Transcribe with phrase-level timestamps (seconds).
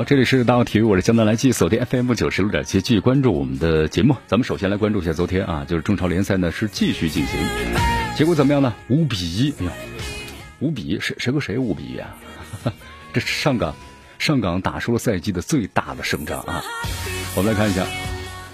[0.00, 4.16] 好，这里是大奥体育，我是江南来记，锁定 FM 九十六点七，继续关注我们的节目。
[4.26, 7.38] 咱们首先来关注一下昨天啊，就是中超联赛呢是继续进行，
[8.16, 8.72] 结果怎么样呢？
[8.88, 9.70] 五比一，哎呦，
[10.60, 12.16] 五比一，谁谁和谁五比一啊？
[13.12, 13.74] 这是上港，
[14.18, 16.62] 上港打出了赛季的最大的胜仗啊！
[17.36, 17.84] 我们来看一下，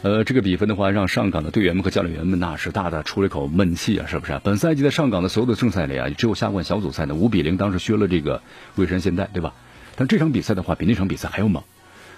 [0.00, 4.40] 呃，这个比分的话，让上港的队员们和教练员们那是大大出了一口闷气啊，是不是？
[4.42, 8.40] 本赛季的上港的所有的正赛里啊，只有下冠小组赛呢五比零，当时削了这个
[8.76, 9.52] 蔚山现代，对吧？
[9.96, 11.62] 但这场比赛的话，比那场比赛还要猛。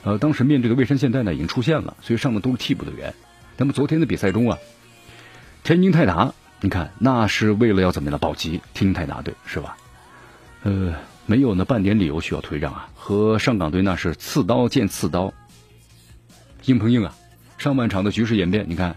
[0.03, 3.13] 呃，当时面这个蔚山现代呢，已经出现了，所以上的都是替补队员。
[3.57, 4.59] 那么昨天的比赛中啊，
[5.65, 9.77] 天津泰达，你看那是为了要怎么样的保级，天津泰达队是吧？
[10.63, 10.95] 呃，
[11.27, 15.33] 没有呢半点理由需要退让啊，和上港队那是刺刀见刺刀，
[16.67, 17.15] 硬碰硬啊。
[17.59, 18.97] 上半场的局势演变，你看，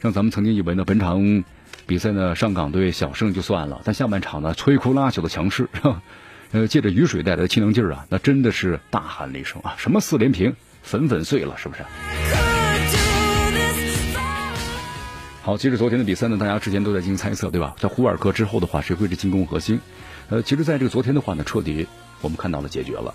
[0.00, 1.44] 让咱们曾经以为呢本场
[1.86, 5.68] 比赛呢上港队小胜就算了，但下半场呢摧枯拉朽的强势。
[6.52, 9.76] 呃，借着雨水带来的清凉劲儿啊，那真的是大喊了一声啊！
[9.78, 11.84] 什么四连平，粉粉碎了，是不是？
[15.42, 17.76] 好，接着昨天的比赛呢，大家之前都在进行猜测，对吧？
[17.78, 19.80] 在胡尔克之后的话，谁会是进攻核心？
[20.28, 21.86] 呃，其实在这个昨天的话呢，彻底
[22.20, 23.14] 我们看到了解决了，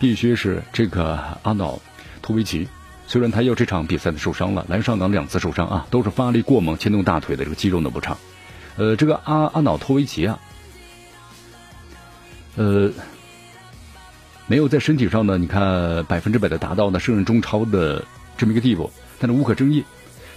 [0.00, 1.78] 必须是这个阿瑙
[2.22, 2.68] 托维奇。
[3.06, 8.16] 虽然他又这场比赛的受伤了，来上港两次受伤啊，都是发力过猛牵动大腿的这个肌肉呢不畅。
[8.78, 10.40] 呃，这个阿阿瑙托维奇啊。
[12.56, 12.90] 呃，
[14.46, 18.04] 没有在身体上呢，你看百分之百的达到呢胜任中超的
[18.36, 19.84] 这么一个地步，但是无可争议，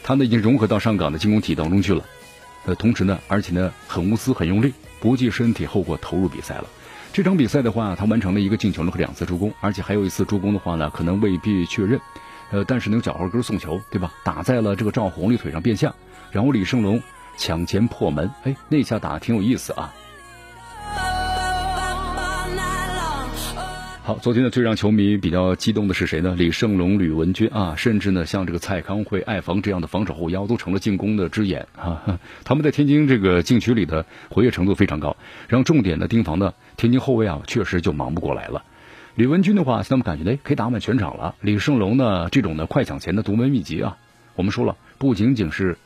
[0.04, 2.04] 他呢已经融合到上港的进攻体当中去了。
[2.66, 6.66] 呃，同时呢，而且呢很无私、很用力，不计身体后果投入比赛了。
[7.14, 12.00] 这场比赛的话，他完成了一个进球呢和两次助攻，而且还有一次助攻的话呢，可能未必确认。
[12.52, 14.14] 呃，但是能脚后跟送球，对吧？
[14.24, 15.94] 打在了这个赵红丽腿上变向，
[16.32, 17.02] 然后李胜龙
[17.38, 19.94] 抢前破门，哎，那下打的挺有意思啊。
[24.06, 26.36] 好，昨天呢，最让球迷比较激动的是谁呢？
[26.38, 32.20] 李胜龙、吕文君啊，甚至呢，像这个蔡康慧、艾防这样的防守后腰都成了进攻的之眼啊。
[32.46, 35.18] 他们在天津这个禁区里的活跃程度非常高，
[35.48, 38.64] 让重点的盯防的天津后卫啊，确实就忙不过来了。
[39.16, 41.34] 吕文君的话，他们感觉哎，可以打满全场了。
[41.42, 43.98] 李胜龙呢，这种的快抢前的独门秘籍啊，
[44.36, 45.80] 我们说了，不仅仅是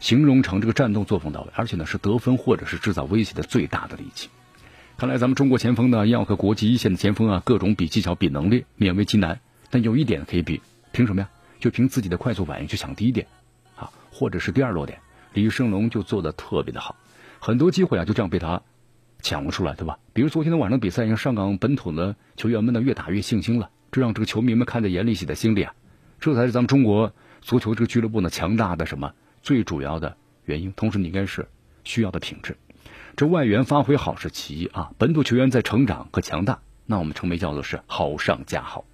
[0.00, 4.30] 形容成这个战斗作风到位，而且呢，是得分或者是制造威胁的最大的利器。
[4.98, 9.38] 看来咱们中国前锋呢，要和国际一线的前锋啊，各种比技巧、比能力，勉为其难。
[9.70, 10.60] 但有一点可以比，
[10.90, 11.30] 凭什么呀？
[11.60, 13.28] 就凭自己的快速反应去抢第一点，
[13.76, 14.98] 啊， 或者是第二落点。
[15.34, 16.96] 李胜龙就做的特别的好，
[17.38, 18.60] 很多机会啊就这样被他
[19.22, 20.00] 抢了出来，对吧？
[20.12, 25.74] 比如昨天的晚上比赛，像上港本土的球员们呢，越打越信心了，这让这个球迷们看在眼里，喜在心里啊。
[26.18, 31.46] 这才是咱们中国足球这个俱乐部呢强大的什么最主要的原因，同时你应该是
[31.84, 32.56] 需要的品质。
[33.18, 38.84] 这外援发挥好是其一啊，本土球员在成长和强大，那我们称为叫做是好上加好。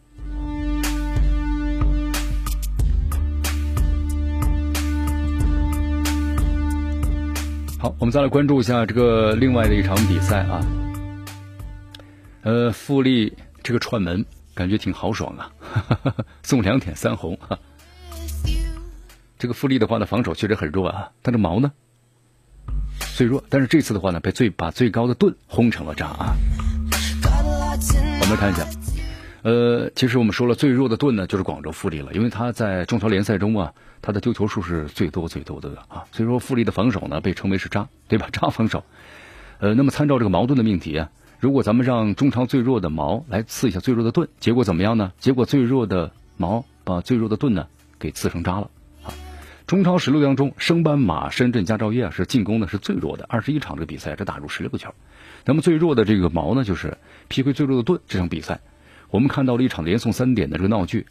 [7.79, 10.65] 好，我们再来关注一下这个另外的一场比赛啊，
[12.45, 14.25] 呃，富力这个串门
[14.55, 15.53] 感觉挺豪爽啊，
[16.43, 17.39] 送两点三红。
[19.37, 21.71] 这个富力的话呢，防守确实很弱啊，但这毛呢？
[23.17, 26.35] 最弱，但是这次的话呢，被最把最高的盾轰成了渣啊！
[28.21, 28.67] 我们看一下，
[29.43, 38.27] 呃，其实我们说了，最弱的盾呢，就是广州富力了，因为他在中超联赛中啊，他的丢球数是最多最多的啊，所以说富力的防守呢，被称为是渣，对吧？
[38.33, 38.83] 渣防守。
[39.61, 41.09] 呃，那么参照这个矛盾的命题啊，
[41.39, 45.13] 如果咱们让中超最弱的矛来刺一下最弱的盾，结果怎么样呢？
[45.21, 47.69] 结果最弱的矛把最弱的盾呢
[48.01, 48.71] 给刺成渣了。
[49.67, 54.95] 中超十六当中，升班马深圳佳兆业啊是进攻呢是最弱的，二十一场这个比赛只打入十六个球。
[55.47, 57.99] 那么最弱的这个毛呢，就是劈回最弱的盾。
[58.07, 58.61] 这场比赛，
[59.09, 61.07] 我们看到了一场连送三点的这个闹剧。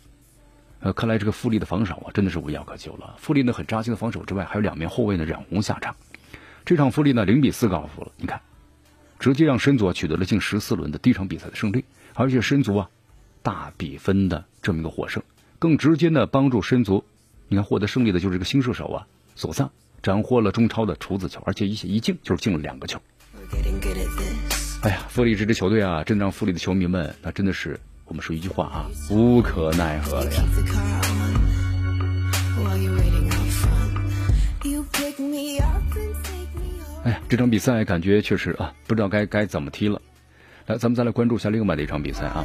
[0.82, 3.16] 呃，看来这个富力的防守啊，真的是无药可救了。
[3.18, 5.96] 富力呢很扎心的防守之外，还有两名后卫呢染红下场。
[6.64, 8.42] 这场富力呢零比四告负了，你看，
[9.18, 12.90] 直接让申足取得了近十四轮的第一场比赛的胜利，而且申足啊
[13.42, 15.24] 大比分的这么一个获胜，
[15.58, 17.04] 更直接的帮助申足。
[17.54, 19.06] 你看，获得胜利的就是这个新射手啊，
[19.36, 19.70] 索萨
[20.02, 23.00] 斩获了中超的处子球，而且一一进就是进了两个球。
[24.82, 30.44] 哎呀，富力这支球队啊，真让富力的球迷们，那真的是我们说一句话啊，无可奈何了呀。
[37.04, 40.02] 哎呀，这场比赛感觉确实啊，不知道该该怎么踢了。
[40.66, 42.44] 来，咱们再来关注一下另外的一场比赛啊。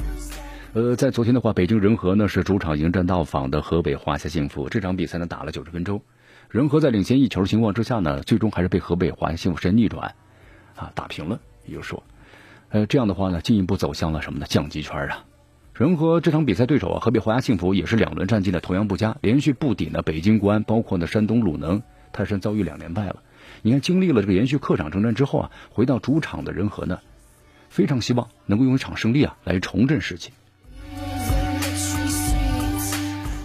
[0.74, 4.68] 呃，在昨天的话，北京人和呢是主场迎战到访的河北华夏幸福。
[4.68, 6.02] 这场比赛呢打了九十分钟，
[6.50, 10.14] 人和在领先一球情况之下呢，最终还是被河北华夏幸福是逆转，
[10.76, 11.40] 啊，打平了。
[11.64, 12.02] 也就是说，
[12.68, 14.46] 呃，这样的话呢，进一步走向了什么呢？
[14.46, 15.24] 降级圈啊。
[15.72, 21.82] 人和这场比赛对手啊，河北华夏幸福也是两轮战绩呢同样不佳，连续不敌呢北京国安，包括呢山东鲁能，
[22.12, 23.22] 泰山遭遇两连败了。
[23.62, 26.98] 你看，经历了这个连续客场征战之后啊，回到主场的人和呢，
[27.70, 30.32] 非常希望能够用一场胜利啊来重振士气，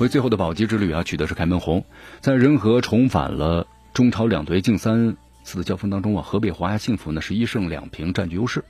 [0.03, 1.83] 为最后的保级之旅啊取得是开门红。
[2.19, 8.63] 在仁和重返了中超两队近三次的交锋当中啊，河北华夏幸福呢是一胜两平占据优势，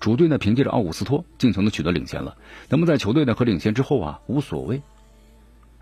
[0.00, 2.36] 主队呢凭借着奥古斯托尽情的取得领先了。
[2.68, 4.80] 那么在球队呢和领先之后啊，无所谓。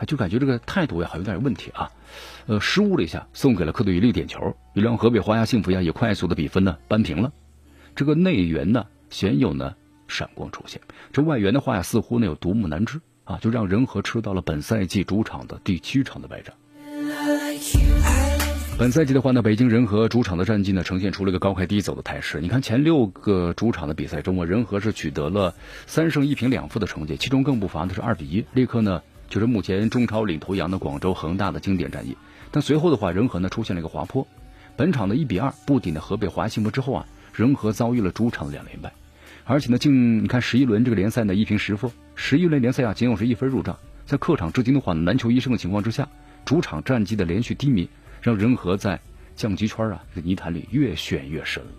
[0.06, 1.90] 就感觉这个态度呀，还有点问题啊，
[2.46, 7.32] 呃，失误了一下，送给了客队一粒点球，也让河北华夏幸福呀也快速的比分呢扳平了。
[7.94, 9.74] 这个内援呢鲜有呢
[10.08, 10.80] 闪光出现，
[11.12, 16.54] 这外援的话呀似乎呢有独木难支啊，就让仁和吃到了本赛季主场的第七场的败仗。
[18.78, 22.40] 本赛季的话呢，北京仁和主场的战绩呢呈现出了一个高开低走的态势。
[22.40, 25.54] 你看前六个主场的比赛中啊，仁和是取得了
[25.86, 29.02] 三胜一平两负的成绩，其中更不乏的是二比一，立刻呢。
[29.26, 32.16] 就是目前中超领头羊的广州恒大的经典战役，
[32.52, 34.28] 但随后的话，仁和呢出现了一个滑坡，
[34.76, 38.92] 本场的一比二不敌的河北华夏幸福之后啊，仁和遭遇了主场的两连败，
[39.46, 46.08] 而且呢，近你看十一轮这个联赛呢一平十负，十一轮联赛啊仅有是一分入账，在客场至今的话难求一胜的情况之下，
[46.44, 47.88] 主场战绩的连续低迷，
[48.22, 48.98] 让仁和在
[49.36, 51.70] 降级圈啊这泥潭里越陷越深了。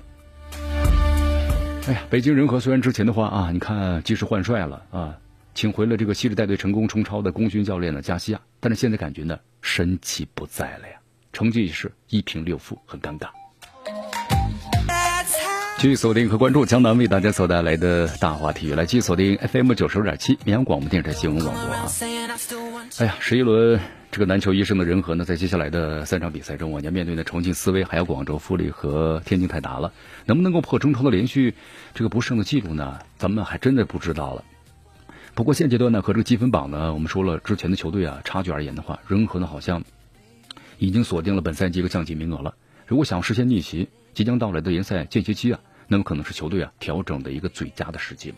[1.88, 5.18] 哎呀，北京人和虽然之前的话啊，你看及时换帅了啊。
[5.56, 10.98] 请回了这个昔日带队成功冲超的功勋教练呢加西亚，但是现在感觉呢神奇不在了呀，
[11.32, 13.30] 成绩是一平六负，很尴尬。
[15.86, 21.86] 继续锁定和关注江南为大家所带来的大话体育，来继续锁定 FM 九十六点七绵阳广播电视台新闻广播啊。
[22.98, 23.80] 哎呀，十一轮
[24.10, 29.94] 这个难求一胜的人和呢，在接下来的三场比赛中，我将面对的重庆斯威、还有广州富力和天津泰达了，
[30.26, 31.54] 能不能够破中超的连续
[31.94, 32.98] 这个不胜的记录呢？
[33.20, 34.44] 咱们还真的不知道了。
[35.36, 39.84] 不过现阶段呢，和这个积分榜呢，我们说了之前的球队啊，差距而言的话，仁和呢好像
[40.80, 42.56] 已经锁定了本赛季一个降级名额了。
[42.88, 48.36] 如果想实现逆袭，即将到来的联赛间歇期啊，那么可能是球队啊调整的一个最佳的时机了。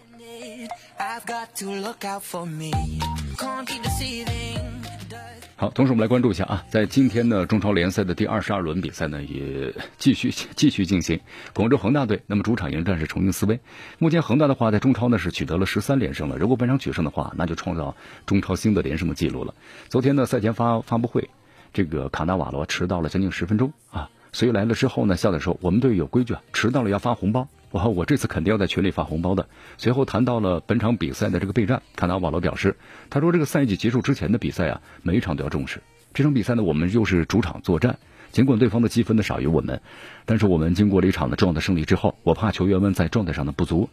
[5.56, 11.20] 好，同时我们来关注一下啊，在今天的，中超联赛的第二十二轮比赛呢也继续 继续进行。
[11.54, 13.60] 广州恒大队那么主场迎战是重庆斯威。
[13.98, 17.96] 目前恒大的话在中超呢是取得了十三连胜了，如果本场取胜的话，那就创造
[18.28, 19.56] 中超新的连胜的记录了。
[19.90, 21.28] 昨天呢赛前发发布会，
[21.74, 29.50] 这个卡纳瓦罗迟到了将近十分钟啊，所以来了之后呢，笑着说：“我们队有规矩啊，迟到了要发红包。”我我这次肯定要在群里发红包的。
[29.80, 32.78] 随后谈到了本场比赛的这个备战，卡纳瓦罗表示，
[33.10, 35.82] 他说这个赛季结束之前的比赛啊，每一场都要重视。
[36.14, 37.98] 这场比赛呢，我们又是主场作战，
[38.32, 39.82] 尽管对方的积分呢少于我们，
[40.26, 43.90] 但是我们经过了一场的重要的胜利之后，我怕球员们在状态上的不足，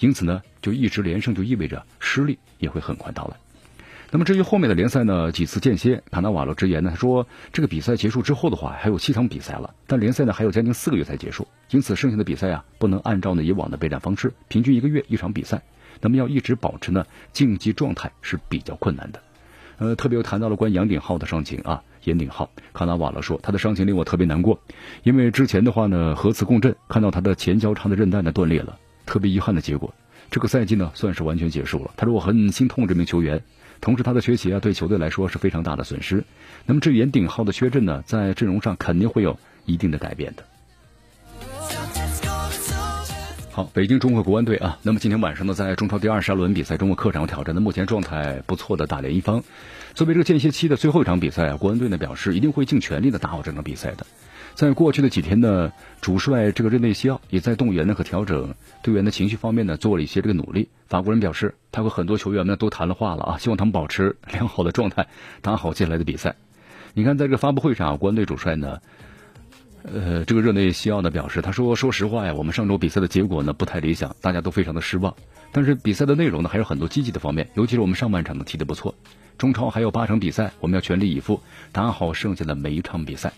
[0.00, 3.38] 因此呢，就一直连胜就意味着失利也会很快到来。
[4.10, 15.60] 那么至于后面的联赛呢，几次间歇，卡纳瓦罗直言呢，他说这个比赛结束之后的话，还有七场比赛了，但联赛呢还有将近四个月才结束，因此剩下的比赛啊，不能按照呢以往的备战方式，平均一个月一场比赛，
[16.00, 17.04] 那么要一直保持呢
[17.34, 19.20] 竞技状态是比较困难的。
[19.76, 24.58] 呃，特别又谈到了关杨鼎浩的伤情啊，严鼎浩，卡纳瓦罗说他的伤情令我特别难过，
[25.02, 29.92] 因为之前的话呢核磁共振看到他的前交叉的韧带呢断裂了，特别遗憾的结果，
[30.30, 31.90] 这个赛季呢算是完全结束了。
[31.96, 33.42] 他说我很心痛这名球员。
[33.80, 36.24] 同时，他的缺席啊，对球队来说是非常大的损失。
[36.66, 40.42] 那么，至于严鼎浩的缺阵呢，在阵容上肯定会有一定的改变的。
[43.58, 49.42] 好，北京中国国安队啊，那么今天晚上呢，在中超第二十二轮比赛中，客场挑战的目前状态不错的大连一方。
[49.94, 54.06] 作为这个间歇期的最后一场比赛啊，国安队呢表示一定会尽全力的打好这场比赛的。
[54.54, 60.68] 在过去的几天呢，主帅这个热内西奥也在动员呢和调整队员的情绪方面呢做了一些这个努力。
[60.86, 65.08] 法国人表示，他和很多球员们都谈了话了啊，希望他们保持良好的状态，
[65.42, 66.36] 打好接下来的比赛。
[66.94, 68.78] 你看，在这个发布会上，国安队主帅呢，
[69.84, 75.14] 呃，这个热内西奥呢表示，他说：“说实话呀，我们上周比赛的结果呢不太理想，大家都非常的失望。
[75.52, 78.94] 但是比赛的内容呢还有很多积极的方面，尤其是我们上半场呢踢得不错。
[79.38, 81.40] 中超还有八场比赛，我们要全力以赴，
[81.72, 83.32] 打好剩下的每一场比赛。”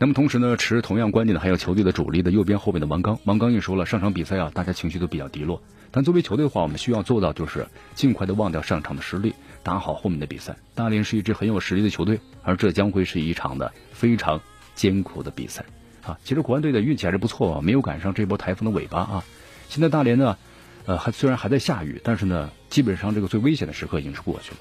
[0.00, 3.18] 那么同时呢，持同样观点的还有球队的主力的右边后卫的王刚。
[3.24, 5.60] 王刚也说了，上场比赛啊，大家情绪都比较低落。
[5.90, 9.34] 但作为球队的话，我们需要做到就是尽快的忘掉上场的失利，
[9.64, 10.56] 打好后面的比赛。
[10.76, 14.40] 大连是一支很有实力的球队，而这将会是一场的非常
[14.78, 15.64] 艰苦的比赛。
[16.06, 16.16] 啊。
[16.24, 19.24] 其实国安队的运气还是不错，没有赶上这波台风的尾巴啊。
[19.68, 20.38] 现在大连呢，
[20.86, 24.58] 呃，还虽然还在下雨，但是呢，基本上这个最危险的时刻已经是过去了。